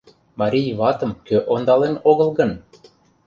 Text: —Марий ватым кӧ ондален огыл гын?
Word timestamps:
—Марий 0.39 0.69
ватым 0.79 1.11
кӧ 1.27 1.37
ондален 1.53 1.95
огыл 2.09 2.29
гын? 2.37 2.51